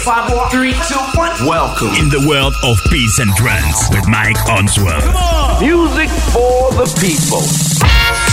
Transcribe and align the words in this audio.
five, 0.00 0.30
four, 0.30 0.48
three, 0.50 0.72
two, 0.72 1.18
one. 1.18 1.30
Welcome 1.46 1.88
in 1.88 2.08
the 2.08 2.24
world 2.26 2.54
of 2.64 2.78
peace 2.90 3.18
and 3.18 3.30
trance 3.36 3.88
with 3.90 4.08
Mike 4.08 4.36
Onsworth. 4.48 5.04
Music 5.60 6.08
for 6.32 6.72
the 6.72 6.86
people. 7.00 8.29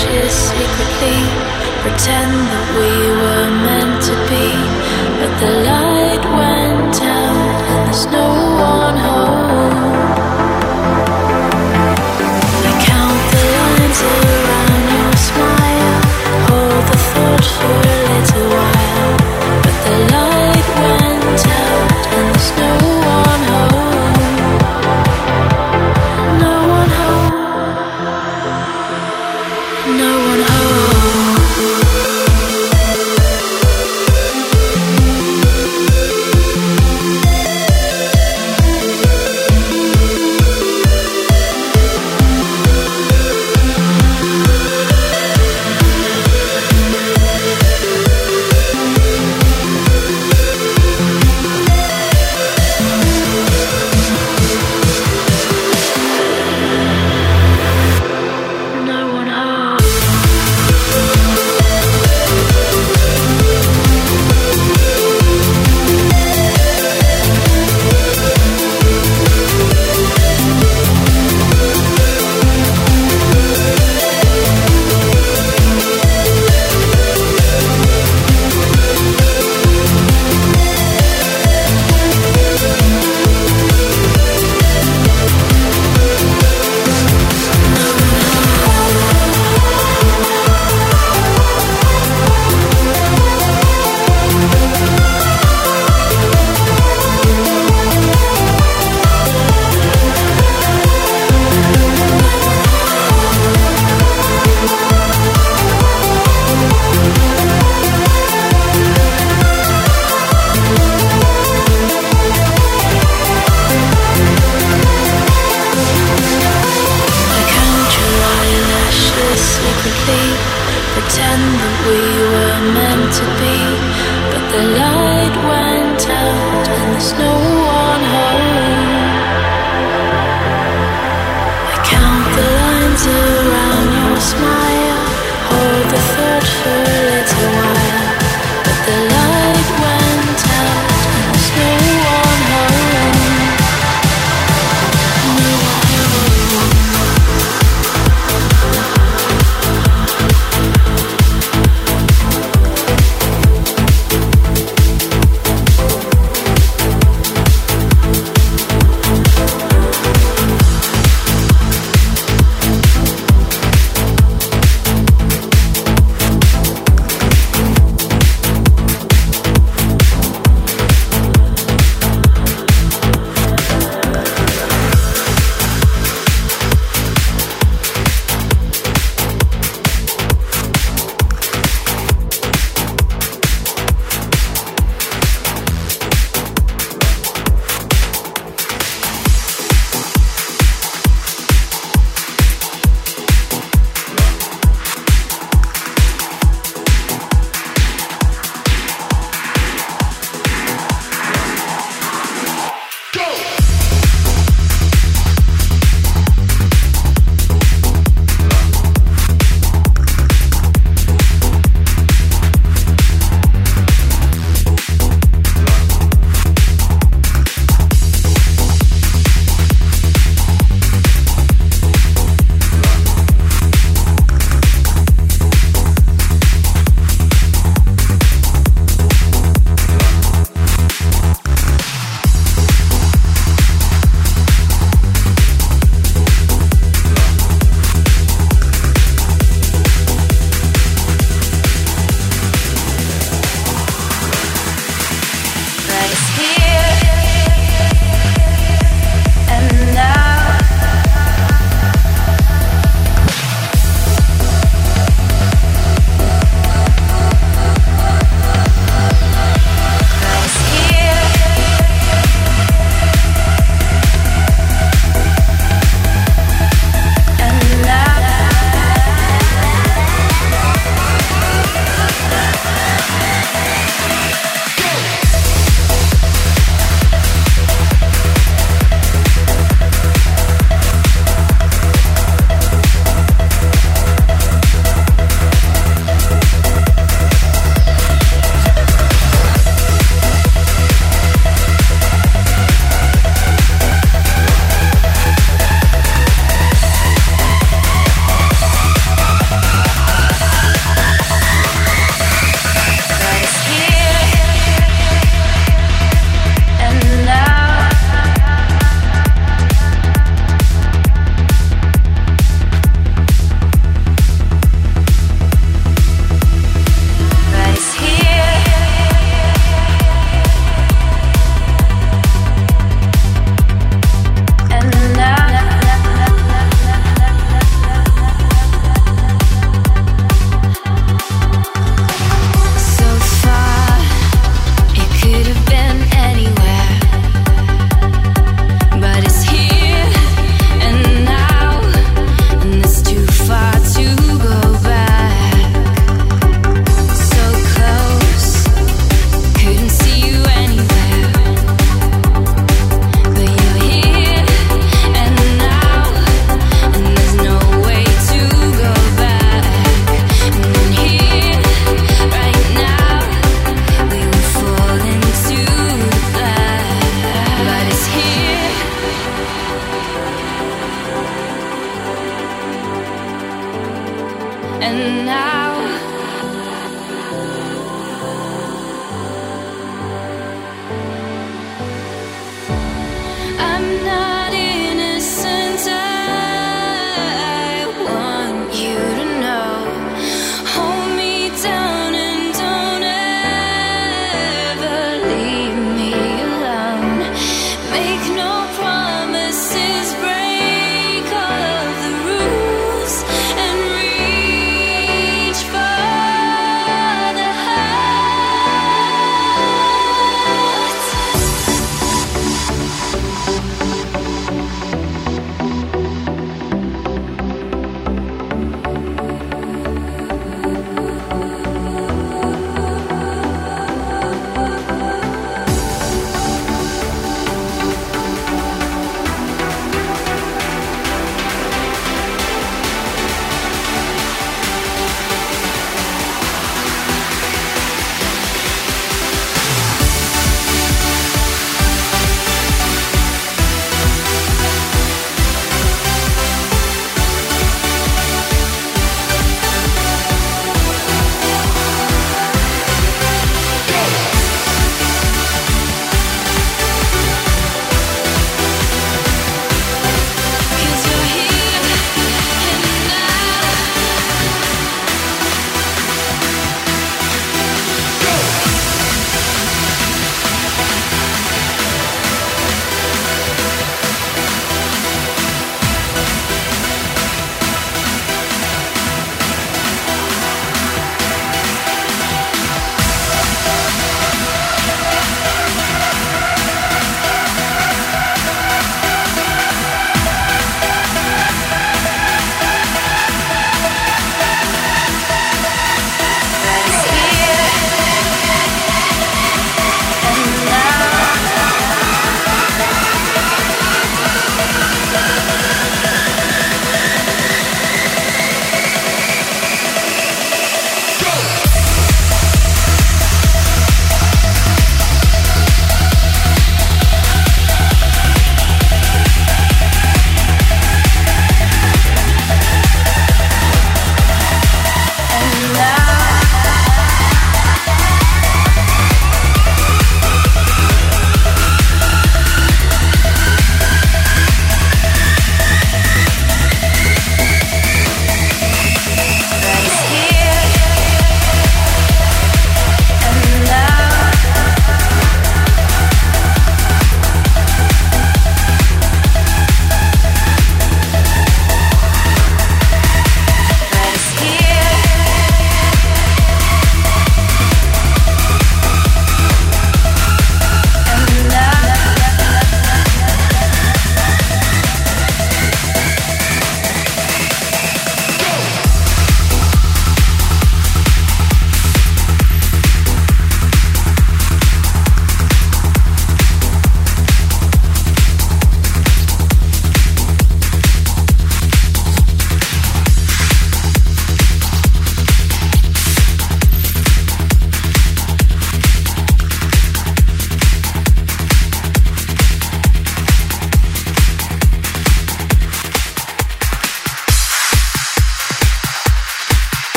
wishes 0.00 0.32
secretly, 0.32 1.18
pretend 1.82 2.32
that 2.52 2.66
we 2.78 2.90
were 3.22 3.50
meant 3.64 4.02
to 4.02 4.14
be, 4.28 4.46
but 5.18 5.40
the 5.40 5.64
love. 5.64 5.89